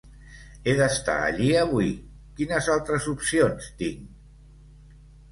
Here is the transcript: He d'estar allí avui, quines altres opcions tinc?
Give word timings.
He 0.69 0.73
d'estar 0.77 1.17
allí 1.25 1.49
avui, 1.63 1.91
quines 2.39 2.69
altres 2.75 3.05
opcions 3.11 3.67
tinc? 3.83 4.97